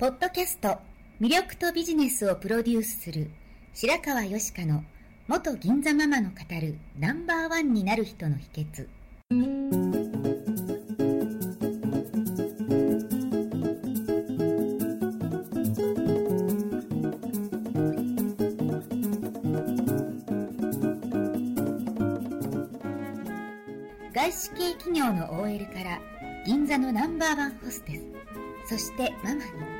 [0.00, 0.78] ポッドキャスト
[1.20, 3.30] 魅力とビジネスをプロデュースする
[3.74, 4.82] 白川よしかの
[5.28, 8.88] 元銀座ママの語るナンバーワンになる人の秘訣。
[24.14, 26.00] 外資系企業の OL から
[26.46, 27.96] 銀座のナンバーワンホステ
[28.66, 29.79] スそしてママに。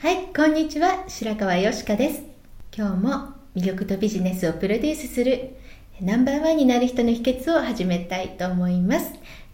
[0.00, 2.22] はい、こんにちは、白川よしかです。
[2.72, 3.10] 今日も
[3.56, 5.56] 魅力とビジネスをプロデュースする
[6.00, 9.10] ナンバーワンになる人の秘訣を始めたいと思います。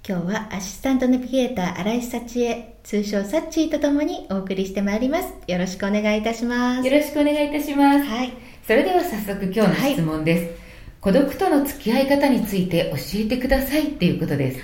[0.06, 5.32] 今日はアシスタントナビゲーター新井幸恵、通称サッチーとともにお送りしてまいります。
[5.46, 6.86] よろしくお願いいたします。
[6.86, 8.04] よろしくお願いいたします。
[8.04, 8.34] はい。
[8.66, 10.60] それでは早速今日の質問です。
[11.00, 14.60] 孤独との付き合い方について教えてくださいっていうことです。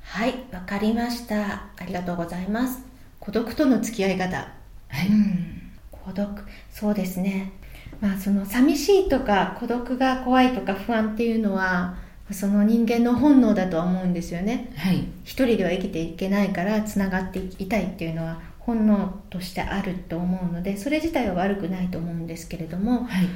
[0.00, 1.64] はい、わかりました。
[1.76, 2.82] ありがとうございます。
[3.18, 4.59] 孤独との付き合い方。
[4.90, 5.08] はい。
[5.08, 6.28] うん、孤独
[6.70, 7.52] そうですね
[8.00, 11.96] まあその寂しいとか孤独が怖いとか不安っていうのは
[12.30, 15.06] その人間の本能だとは思うんですよねはい。
[15.24, 23.28] 一人では生きていけないからつながっていたいっていうのは本能としてあると思うのでそれ自体は悪くないと思うんですけれどもはい。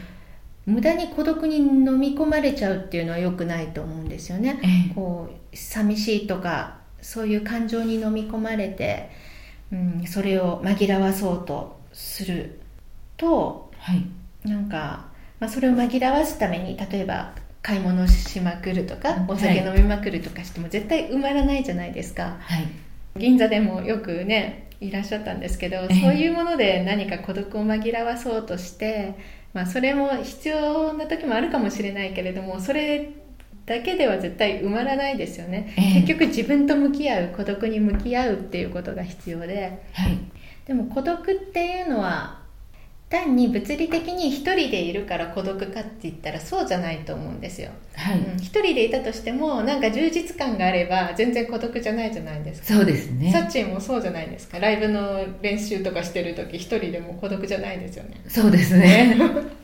[0.67, 9.11] 無駄に孤独に飲み込まれちゃうっていうのは良くないと思うんですよねええこう寂しいとかそういう感情に飲み込まれて、
[9.73, 12.61] うん、それを紛らわそうとする
[13.17, 14.05] とはい。
[14.49, 15.07] なんか、
[15.41, 22.69] まあ、それを紛らわすために例えば買い物しまくるとかお酒飲みまくるとかしても絶対埋まらないじゃないですかはい。
[23.17, 29.15] 銀座でもよくねいらっしゃったんですけど、ええそういうもので何か孤独を紛らわそうとして、
[29.55, 33.11] まあ、それも必要な時もあるかもしれないけれどもそれ
[33.67, 40.19] だけでは絶対埋まらないですよね、ええ結局自分と向き合う孤独に向き合うっていうことが必要ではい。
[40.67, 42.45] でも孤独っていうのは
[43.11, 48.19] 単に物理的に一人でいるから孤独かって言ったらそうじゃないと思うんですよ、はい。
[48.19, 53.31] うん一人でいたとしてもなんか充実感があれば全然孤独じゃないじゃないですかそうですね。
[53.31, 59.17] サッチンもそうじゃないですかライブの練習とかしてる時一人でも孤独じゃないですよねそうですね。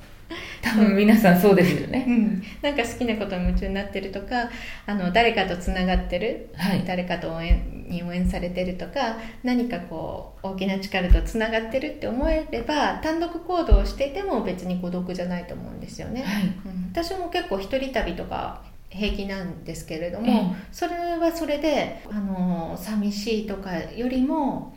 [0.62, 2.04] 多分皆さんそうですよね。
[2.06, 4.50] うんなんか好きなことに夢中になってるとか
[4.86, 16.44] あの誰かとつながってる、はい誰かと応援に応援されてるとか何かこう大きな力とつながってるって思えれば単独行動をしていても別に孤独じゃないと思うんですよね、はい。
[16.44, 24.76] うん私も結構一人旅とか平気なんですけれども、ええそれはそれであの寂しいとかよりも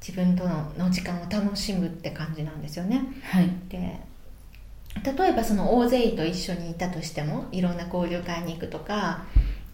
[0.00, 0.44] 自分と
[0.76, 3.48] の時間を楽しむって感じなんですよねはい。
[3.68, 4.00] で
[5.04, 9.24] 例えばその大勢と一緒にいたとしてもいろんな交流会に行くとか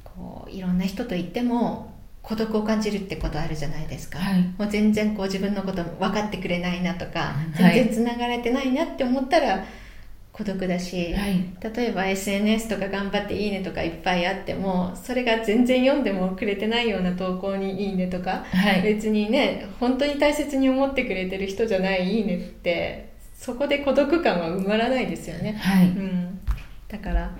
[0.05, 1.93] こういろんな人と行っても
[2.23, 9.65] 孤独を感じるってことあるじゃないですか、はいもう全然こう自分のこと分かってくれないなとかはい全然つながれてないなって思ったら
[10.39, 11.51] 孤独だし、はい。
[11.75, 18.83] 例えば SNS とか頑張って「いいね」とかいっぱいあってもそれが全然読んでもくれてないような投稿に「いいね」とか、はい。
[18.83, 25.87] 別にね本当に大切に思ってくれてる人じゃない「いいね」ってそこで孤独感は埋まらないですよね、はい。
[25.87, 26.41] うん、
[26.89, 27.31] だから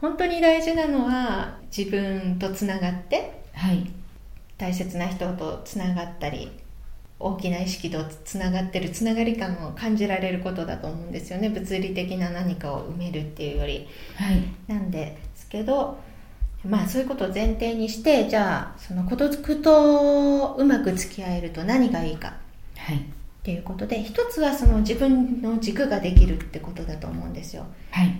[0.00, 3.88] 本当に大事なのは自分とつながってはい。
[4.58, 6.50] 大切な人とつながったり
[7.18, 13.86] 大きな意識とつながってるつながり感を感じられることだと思うんですよね物理的な何かを埋めるっていうより
[14.16, 14.42] はい。
[14.66, 15.98] なんですけど
[16.64, 22.34] まあそういうことを前提にしてじゃあその孤独とうまく付き合えると何がいいか
[22.78, 23.04] はい。
[23.46, 27.64] っていうことで一つはその自分の軸ができるってことだと思うんですよ。
[27.92, 28.12] はい。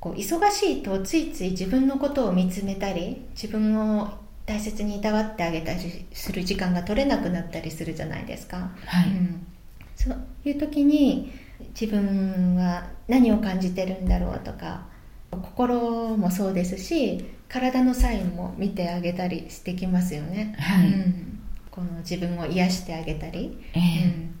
[0.00, 4.14] こう忙しいとついつい自分のことを見つめたり自分を
[4.46, 9.10] 大切にいたわってあげたりする時間が取れなくなったりするじゃないですか、はい。
[9.10, 9.46] うん、
[9.94, 10.16] そう
[10.46, 11.30] いう時に
[11.78, 14.86] 自分は何を感じてるんだろうとか
[15.30, 20.86] 心もそうですし体のサインも見てあげたりしてきますよね、はい。
[20.86, 21.33] うん、
[21.74, 24.34] この自分を癒してあげたり、えうん。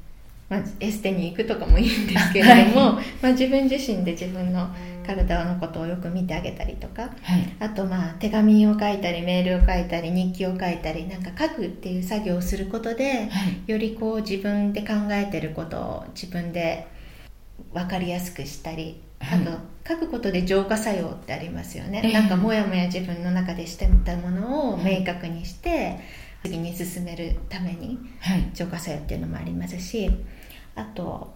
[0.48, 2.92] まあ、エステに行くとかもいいんですけれども、
[3.22, 4.68] まあ、自分自身で自分の
[5.04, 7.56] 体のことをよく見てあげたりとかはい。
[7.58, 13.70] あとまあ手紙を書いたりメールを書いたり日記を書いたりなんか書くっていう作業をすることではい。
[13.70, 16.86] よりこう自分で考えてることを自分で
[17.72, 19.44] 分かりやすくしたりあはい。
[19.44, 19.50] と
[19.88, 22.12] 書くことで浄化作用ってありますよね、ええ。
[22.12, 25.98] なんかモヤモヤ自分の中でしてたものを明確にして
[26.44, 28.50] 次に進めるためにはい。
[28.54, 30.10] 浄化作用っていうのもありますし
[30.76, 31.32] あと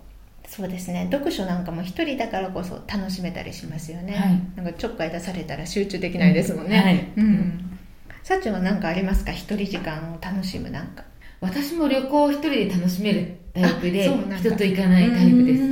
[0.46, 4.40] そうですね読書なんかも一人だからこそ楽しめたりしますよね、はい。
[4.56, 7.12] なんかちょっかい出されたら集中できないですもんね、はい。
[7.16, 7.78] うん。
[8.22, 9.32] さっちゃんは何かありますか？
[9.32, 11.04] 一人時間を楽しむなんか。
[11.40, 14.04] 私も旅行を一人で楽しめるタイプで
[14.38, 15.62] 人と行かないタイプです。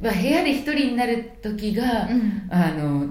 [0.00, 2.48] まあ、部屋で一人になる時が、うん。
[2.50, 3.08] あの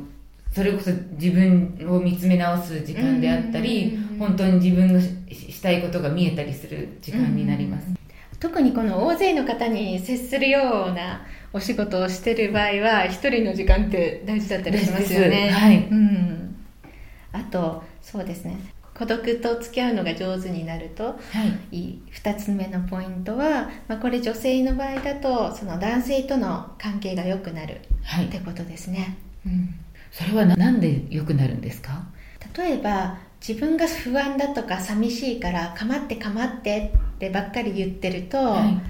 [0.53, 5.09] それこそ自分を見つめ直す時間であったり、うん本当に自分のし
[5.51, 7.88] したいことが見えたりする時間になります、
[8.39, 15.50] 特にこの大勢の方に接するようなお仕事をしてる場合は一人の時間って大事だったりしますよね。
[15.50, 15.88] はい。
[15.89, 16.55] うん、
[17.31, 18.57] あとそうですね。
[18.94, 21.13] 孤独と付き合うのが上手になるとは
[21.71, 21.77] い。
[21.77, 28.25] いい2つ目のポイントは、まあ、これ女性の場合だとその男性との関係が良くなるはい。
[28.25, 29.73] ってことですね、うん、
[30.13, 32.04] それはななんで良くなるんですか？
[32.56, 38.81] 例えば自分が不安だとか寂しいから構って構ってってばっかり言ってると、はい。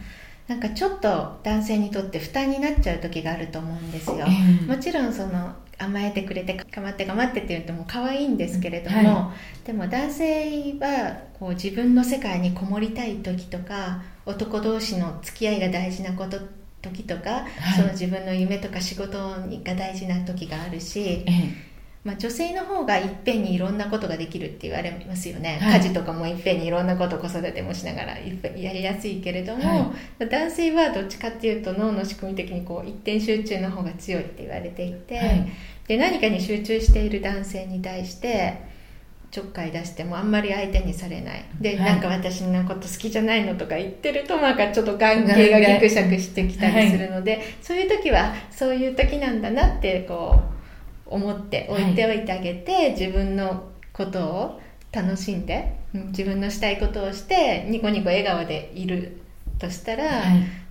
[0.45, 4.31] なんかちょっと男性にとって負担になっちゃう時があると思うんですよ、え
[4.63, 4.65] え。
[4.65, 9.33] もちろんその甘えてくれて構って構ってって言うともう可愛いんですけれども、は
[9.63, 16.37] でも男性はこう自分の世界にこもりたい時とか男同士の付き合いが大事なこと
[16.83, 17.73] 時とか、はい。
[17.77, 21.73] その自分の夢とか仕事が大事な時があるしえ、え。
[22.03, 25.79] まあ、女性の方がいっぺんにいろんなことができるって言われますよね、はい。
[25.79, 35.47] 家事とかもいっぺんにいろんなこと子育てもしながらやりやすいけれども、は男性はどっちかっていうと脳の仕組み的にこう一点集中の方が強いって言われていて、はい。
[35.87, 38.72] で何かに集中している男性に対して
[39.33, 41.43] ちょっかい出してもあんまり相手にされない。
[41.59, 41.77] で、はい。
[41.79, 50.39] なんか私のこと好きじゃないのとか言ってるとなんかちょっと関係がギクシャクしてきたりするので、そういう時はそういう時なんだなってこ
[51.07, 59.17] う思って置いておいてあげて、自分のことを楽しんで、うん自分のしたいことをしてニコニコ笑顔でいる
[59.57, 60.62] としたら、はい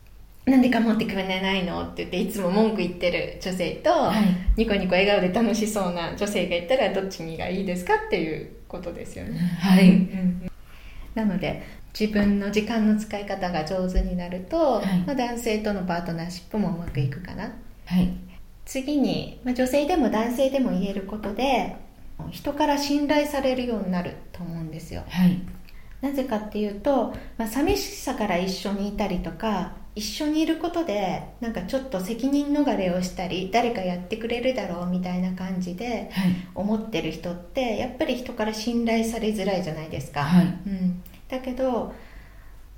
[0.45, 1.83] なんで構ってくれないの？
[1.83, 4.25] って言っていつも文句言ってる女性と、はい。
[4.57, 9.39] ニコニコ笑顔で楽しそうな女性がいたらどっちがいいですかっていうことですよね。
[9.39, 10.09] はい。
[11.15, 11.63] なので
[11.99, 14.99] 自分の時間の使い方が上手になると、はい。
[15.07, 17.53] まあ、男性とのパートナーシップもうまくいくかな。
[17.87, 18.13] はい。
[18.65, 21.77] 次に、まあ、女性でも男性でも言えることで
[22.31, 25.05] 人から信頼されるようになると思うんですよ。
[25.09, 25.41] はい。
[26.01, 36.35] なぜかっていうと、まあ、寂しさから一緒にいたりとか一緒にいることでなんかちょっと責任逃れをしたり誰かやってくれるだろうみたいな感じではい。
[36.55, 40.45] 思ってる人ってやっぱり人から信頼されづらいじゃないですか、はい。
[40.45, 41.95] うん、だけど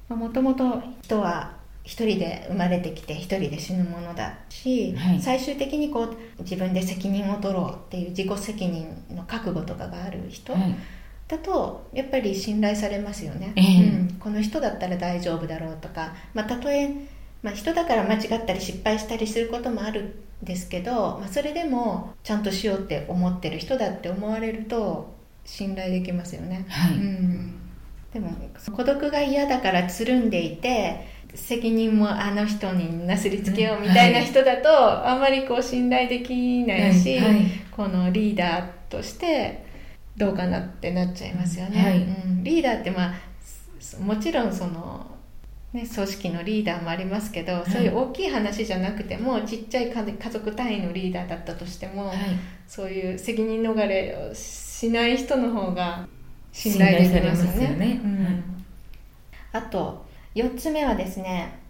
[0.09, 5.21] もともと人は一人で生まれてきて一人で死ぬものだし、はい。
[5.21, 10.75] 最終的にこう自分で責任を取ろうっていう自己責任の覚悟とかがある人はい
[11.27, 13.65] だとやっぱり信頼されますよね、ええ。
[13.65, 16.91] うん、この人だったら大丈夫だろうとか、まあ、たとえ、
[17.43, 26.93] まあ、人だから間違ったり失敗したりすることもあるんですけど、まあ、それでもちゃんとしようって思ってる人だって思われると信頼できますよね、はい。
[26.93, 27.55] うん、
[28.13, 28.31] でも
[28.77, 37.35] 孤独が嫌だからつるんでいて責任もあの人になすりつけようみたいな人だと、あんまりこう信頼できないし、はい。
[37.35, 37.47] はい。
[37.73, 39.65] このリーダーとして
[40.17, 41.99] どうかなってなっちゃいますよね、はい。
[41.99, 43.15] うん、リーダーってまあ
[43.81, 45.07] すもちろんその、
[45.73, 47.71] ね、組織のリーダーもありますけど、い。
[47.71, 52.17] そういう大きい話じゃなくてもちっちゃい家家族単位のリーダーだったとしても、はい。
[52.67, 56.07] そういう責任逃れをしない人の方が
[56.53, 58.01] 信頼できますよね。
[59.53, 60.05] あと
[60.35, 61.61] 4つ目はですね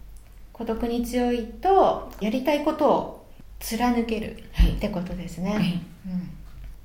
[0.51, 3.25] 孤独に強いとやりたいことを
[3.59, 4.71] 貫けるはい。
[4.71, 5.81] ってことですね、はい。
[6.07, 6.29] うん、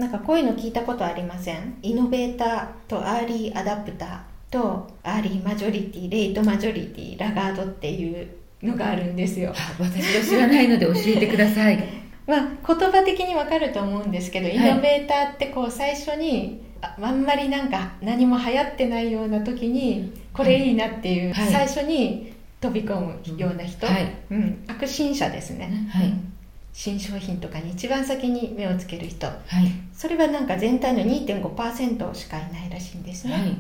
[0.01, 1.77] なんかこういうの聞いたことありません？
[1.83, 8.27] イノベーターとアーリーアダプターとアーリーマジョリティレイトマジョリティラガードっていう
[8.63, 11.79] のがあるんですよ、あ私が知らないので教えてください。
[12.27, 14.57] まあ、言葉的にわかると思うんですけど、い。
[14.57, 21.49] イノベーターってこう最初にああんまりなんか何も流行ってないような時にこれいいなっていう、はい。
[21.49, 24.11] 最初に飛び込むような人、はい。
[24.31, 26.07] うん、革新者ですね、はい。
[26.07, 26.33] うん
[26.73, 29.27] 新商品とかに一番先に目をつける人。
[29.27, 29.45] はい。
[29.93, 33.57] それはなんか全体の2.5%しかいないらしいんですね、はい。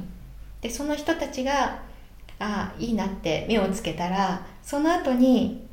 [0.61, 1.83] でその人たちが
[2.38, 5.67] あいいなって目をつけたらその後に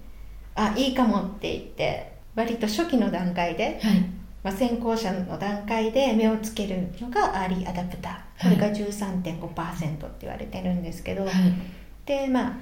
[0.56, 4.06] あいいかもって言って割と初期の段階で、はい。
[4.44, 8.44] まあ、先行者の段階で目をつけるのがアーリーアダプター。
[8.44, 11.34] これが13.5%って言われてるんですけど、はい。
[12.06, 12.58] でまあ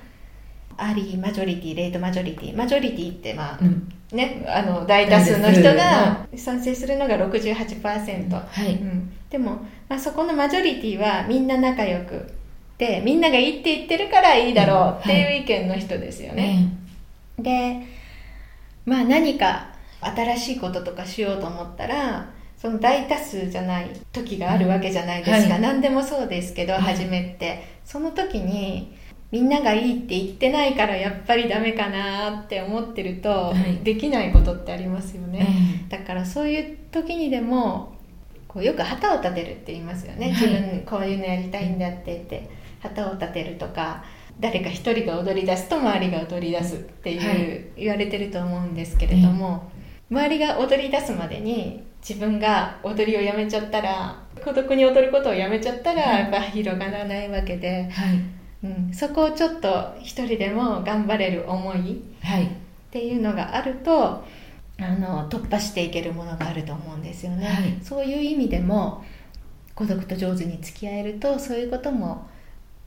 [0.77, 2.57] アーリーマジョリティレートマジョリティ。
[2.57, 8.75] マジョリティってまあ、うんねあの大多数の人が賛成するのが68%、はい。
[8.75, 12.25] うん、でも、まあ、そこのマジョリティはみんな仲良く
[12.77, 16.69] でみんながいいって言ってるからいいだろうっていう意見の人ですよね、
[17.39, 17.81] で
[18.85, 19.69] まあ何か
[20.01, 25.61] 新しいこととかしようと思ったらその大多数じゃない時があるわけじゃないですか、はい。
[25.61, 26.81] 何でもそうですけど、はい。
[26.81, 27.75] 初めって。
[27.85, 28.97] その時に
[29.31, 33.83] みんながいいって言ってないからやっぱりダメかなって思ってると、はい。
[33.83, 35.47] できないことってありますよね、
[35.89, 37.95] えだからそういう時にでも
[38.47, 40.47] こうよく旗を立てるって言いますよね、はい。
[40.47, 42.49] 自分こういうのやりたいんだって言って
[42.81, 44.03] 旗を立てるとか
[44.39, 47.65] 誰か一人が踊り出すと周りが踊り出すっていう、はい。
[47.77, 49.69] 言われてると思うんですけれども、
[50.09, 56.19] 周りが踊り出すまでに自分が踊りをやめちゃったら孤独に踊ることをやめちゃったらはい。
[56.21, 62.45] やっぱ広がらないわけで、はいうん、そこをちょっと一人でも頑張れる思いはい。
[62.45, 62.47] っ
[62.89, 64.23] ていうのがあると
[64.79, 67.77] あの突破していけるものがあると思うんですよね、はい。
[67.83, 69.03] そういう意味でも
[69.75, 72.27] 孤独と上手に付き合えるとそういうことも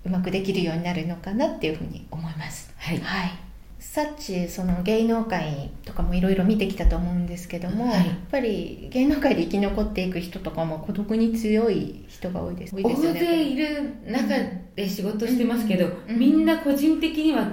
[0.05, 2.73] うまくできるようになるのかなっていうふうに思います。
[2.77, 2.99] はい。
[2.99, 3.48] はい
[3.91, 8.07] サッチその芸能界とかもいろいろ見てきたと思うんですけども、はい。
[8.07, 12.75] やっぱり芸能界で生き残っていく人とかも孤独に強い人が多いです。
[12.77, 14.35] 多いですよ大勢ねいる中
[14.77, 17.51] で仕事してますけど、うんみんな個人的には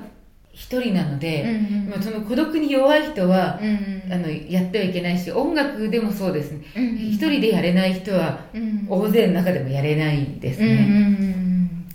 [0.51, 1.89] 一人なのうんで、うん。
[1.89, 6.65] まあその孤独に弱い人は、うんあのやってはいけないし音楽でもそうですね。
[6.75, 6.95] うんうん。
[6.97, 8.85] 一人でやれない人はうん。
[8.89, 11.44] 大勢の中でもやれないですうんうんね、うん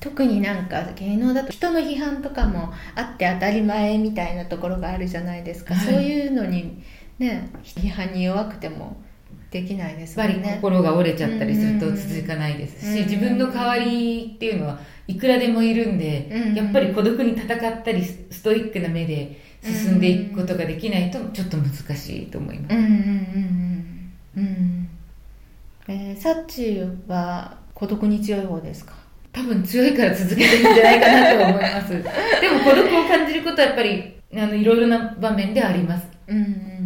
[0.00, 5.95] 特になんか芸能だと人の批判とかもあって当たり前みたいなところがあるじゃないですか、はい。
[5.95, 6.83] そういうのに
[7.19, 8.97] ね批判に弱くても
[9.50, 13.04] できないですやっぱりもんね心が折れちゃったりするとうん続かないですし、うん。
[13.07, 16.54] 自分の代わりっていうのはいくらでもいるんで、うん。
[16.54, 24.88] やっぱり孤独に戦ったりストイックな目で進んでいくことができないとちょっと難しいと思います、うんうんうんうんうん。
[25.88, 29.00] えーサッチは孤独に強い方ですか？
[29.32, 31.90] 多分強いから続けてるんじゃないかなと思います。
[32.40, 36.06] でも孤独を感じることはやっぱりあのいろいろな場面であります。
[36.28, 36.76] うんうん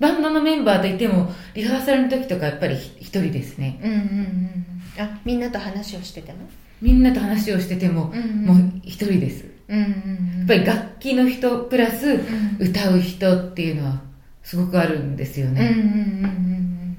[0.00, 3.78] バンドのメンバーといてもリハーサルの時とかやっぱり一人ですね。
[3.82, 5.02] うんうんうんうん。
[5.02, 6.38] あみんなと話をしてても？
[6.82, 8.46] みんなと話をしてても、うんうん。
[8.46, 9.44] もう一人です。
[9.68, 10.38] うんうんうん。
[10.40, 12.20] やっぱり楽器の人プラスん。
[12.58, 14.00] 歌う人っていうのは
[14.42, 16.96] すごくあるんですようんうんうんね、うんうん。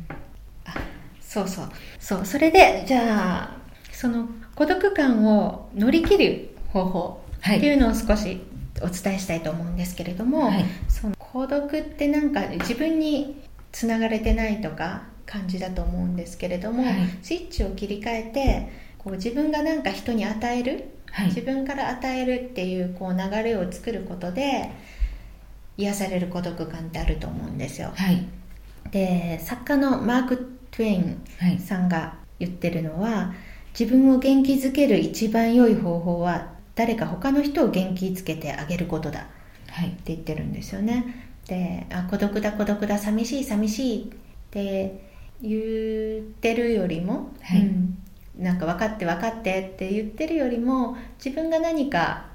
[0.65, 0.73] あ
[1.21, 1.69] そうそう。
[1.99, 3.57] そうそれでじゃあ
[4.05, 8.39] その孤独感を乗り切る方法っていうのを少し
[8.83, 10.65] お伝えしたいと思うんですけれども、はい。
[10.87, 16.95] その孤独ってなんか自分につながれてないとか感じだと思うんですけれども、はい。
[17.23, 18.69] スイッチを切り替えて
[18.99, 21.27] こう自分がなんか人に与えるはい。
[21.29, 24.69] 自分から与えるっていうこう流れを作ることで
[25.77, 27.91] 癒される孤独感ってあると思うんですよ。
[28.91, 33.33] で作家のマーク・トゥエインさんが言ってるのは
[33.77, 39.21] 自分を元気づける一番良い方法は誰か他の人を元気づけてあげることだ。
[39.21, 41.33] ってはい言ってるんですよね。
[41.47, 44.03] であ孤独だ孤独だ寂しい寂しい。
[44.03, 44.07] っ
[44.49, 45.01] て
[45.41, 47.61] 言ってるよりも、はい。
[47.61, 47.97] うん。
[48.37, 52.25] なんか分かって分かってって言ってるよりも自分が何か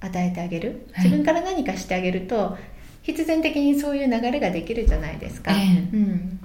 [0.00, 0.86] 与えてあげる。
[0.92, 1.04] はい。
[1.04, 2.56] 自分から何かしてあげると、
[3.02, 5.96] 必然的にそういう流れができるじゃないですか、ええ。
[5.96, 6.40] うん、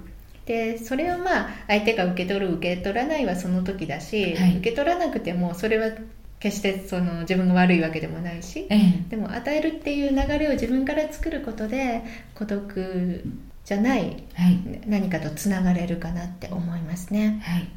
[0.50, 4.56] でそれをまあ相手が受け取る受け取らないはその時だし、はい。
[4.58, 5.92] 受け取らなくてもそれは
[6.40, 9.04] 決してその自分が悪いわけでもないし、ええ。
[9.08, 12.02] でも与えるっていう流れを自分から作ることで
[12.34, 13.24] 孤独
[13.64, 14.24] じゃない
[14.86, 17.40] 何かとつながれるかなって思いますね。
[17.44, 17.68] はい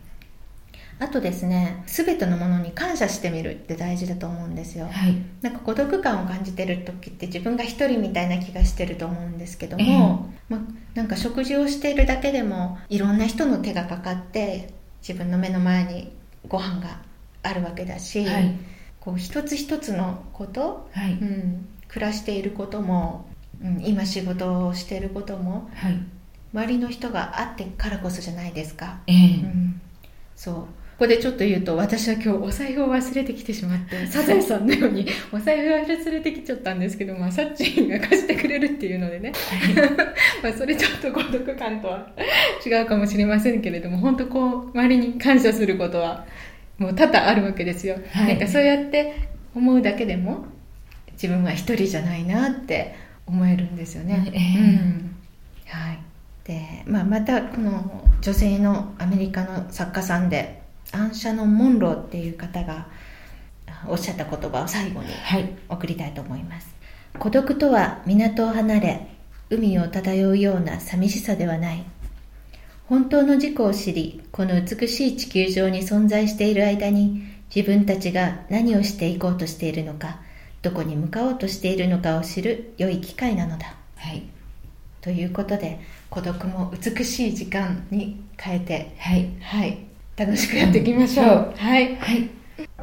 [1.00, 4.88] あとですね全てのものに感謝してみるって大事だと思うんですよ。
[4.92, 5.16] はい。
[5.42, 10.62] なんか孤独感を感じてる時って自分が一人みたいな気がしてると思うんですけども、まあ、
[10.94, 14.74] なんか食事をしているだけでもいろんな人の手がかかって
[15.08, 16.16] 自分の目の前に
[16.48, 17.02] ご飯が
[17.42, 18.56] あるわけだし、はい。
[19.00, 21.14] こう一つ一つのこと、はい。
[21.14, 23.28] うん、暮らしていることも、
[23.62, 26.00] うん、今仕事をしていることもはい。
[26.54, 29.16] 周りの人があってからこそじゃないですか、ええ。
[29.16, 29.82] うん、
[30.36, 30.66] そう
[31.04, 39.34] ここでちょっと言うと私は今日お財布を忘れてきてしまって サザエさんのように お財布を忘れてきちゃったんですけど、まあ、サッチーが貸してくれるっていうのでね。
[40.42, 42.08] まあそれちょっと孤独感とは
[42.66, 46.26] 違うかもしれませんけれども本当こう周りに感謝することは
[46.78, 48.28] もう多々あるわけですよ、はい。
[48.30, 49.14] なんかそうやって
[49.54, 50.46] 思うだけでも
[51.12, 52.96] 自分は一人じゃないなって
[53.26, 54.58] 思えるんですよね、ええ。
[54.58, 55.16] うん。
[55.66, 56.00] はい。
[56.46, 60.63] でまあ、またこの女性のアメリカの作家さんで
[60.94, 62.88] アンシャノン・モンローっていう方が
[63.88, 65.56] おっしゃった言葉を最後にはい。
[65.68, 66.74] 送りたいと思います。
[67.18, 69.08] 孤独とは港を離れ
[69.50, 71.84] 海を漂うような寂しさではない。
[72.86, 77.24] 本当の自己を知りこの美しい地球上に存在している間に
[77.54, 80.20] 自分たちが何をしていこうとしているのか
[80.62, 83.76] どこに向かおうとしているのかを知る良い機会なのだ。
[83.96, 84.24] はい。
[85.02, 85.80] ということで
[86.12, 89.30] 孤独も美しい時間に変えてはい。
[89.42, 91.54] はい楽しくやっていきましょう、うん。
[91.54, 91.96] はい。
[91.98, 92.30] はい。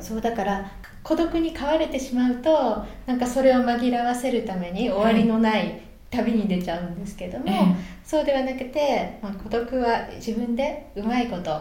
[0.00, 0.72] そうだから
[1.02, 11.60] 孤独に飼われてしまうとなんかそれを紛らわせるために終わりのない旅に出ちゃうんですけども、えそうではなくて、まあ、孤独は自分でうまいこと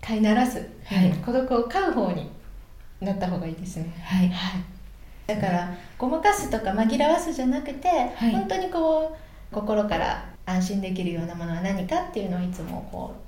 [0.00, 1.12] 飼いならず、はい。
[1.24, 2.30] 孤独を飼う方に
[3.00, 4.28] なった方がいいですね、はい。
[4.28, 4.64] はい、
[5.26, 8.32] だからごまかすとか紛らわすじゃなくて、はい。
[8.32, 13.21] 本当にこう心から安心できるようなものは何かっていうのをいつもこう、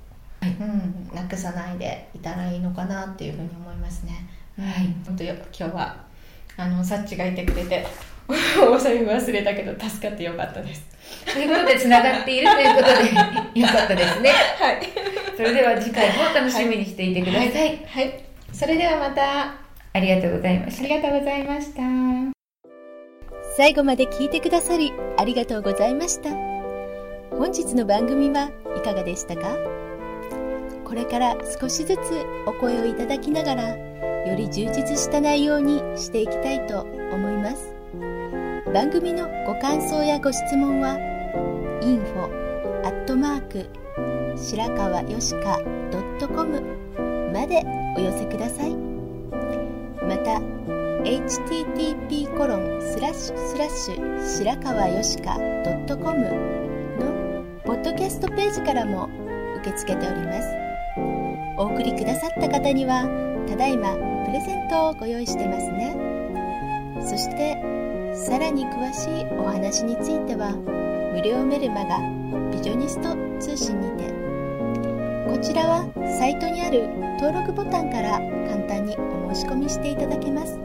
[0.45, 4.27] はいうん、なくさないでいたらいいのかなっていうふうに思いますね。
[4.57, 5.97] はい本当よ今日は
[6.57, 7.85] あのサッチがいてくれて
[8.61, 10.85] お財布忘れたけど助かってよかったです。
[11.25, 12.87] ということでつながっているということ
[13.53, 14.79] で よかったですねはい。
[15.35, 18.23] それでは次回も楽しみにしていてください、はい。
[18.53, 19.53] それではまた
[19.93, 21.81] ありがとうございましたありがとうございました。
[23.57, 26.29] 最後まで聞いてくださりありがとうございました
[27.31, 29.84] 本日の番組はいかがでしたか？
[30.85, 31.99] これから少しずつ
[32.45, 33.75] お声をいただきながら
[34.25, 37.73] より充実した内容にしていきたいと思います。
[38.73, 40.97] 番組のご感想やご質問は
[41.81, 43.69] info アットマーク
[44.37, 45.59] 白川よしか
[46.19, 46.61] .com
[47.33, 47.63] まで
[47.97, 48.75] お寄せください。
[50.05, 50.41] また
[51.03, 56.19] http コロンスラッシュスラッシュ白川よしか .com
[56.99, 59.09] のポッドキャストページからも
[59.57, 60.64] 受け付けております。
[61.57, 63.07] お送りくださった方には
[63.47, 63.93] ただいま
[64.25, 65.95] プレゼントをご用意してますね。
[67.01, 67.55] そして
[68.13, 70.51] さらに詳しいお話については
[71.13, 71.99] 無料メルマガ
[72.51, 74.05] ビジョニスト通信にて
[75.29, 75.85] こちらは
[76.19, 80.57] サイトにある登録ボタンから簡単にお申し込みしていただけます。
[80.57, 80.63] も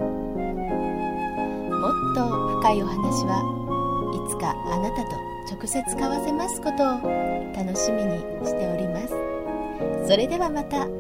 [1.89, 2.29] っと
[2.61, 3.43] 深いお話は
[4.13, 5.17] いつかあなたと
[5.55, 7.01] 直接交わせますことを
[7.55, 9.30] 楽しみにしております。
[10.07, 11.00] それではまた。